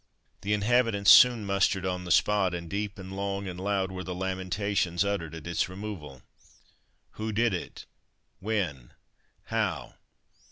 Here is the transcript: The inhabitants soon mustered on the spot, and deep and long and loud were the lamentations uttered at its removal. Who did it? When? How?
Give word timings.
The 0.41 0.53
inhabitants 0.53 1.11
soon 1.11 1.45
mustered 1.45 1.85
on 1.85 2.05
the 2.05 2.11
spot, 2.11 2.55
and 2.55 2.67
deep 2.67 2.97
and 2.97 3.15
long 3.15 3.47
and 3.47 3.59
loud 3.59 3.91
were 3.91 4.03
the 4.03 4.15
lamentations 4.15 5.05
uttered 5.05 5.35
at 5.35 5.45
its 5.45 5.69
removal. 5.69 6.23
Who 7.11 7.31
did 7.31 7.53
it? 7.53 7.85
When? 8.39 8.93
How? 9.43 9.93